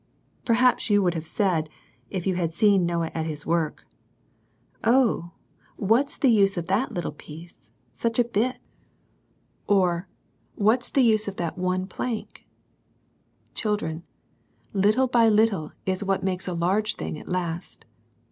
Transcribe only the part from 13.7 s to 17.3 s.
dren, lUtle by little is that which makes a large thing at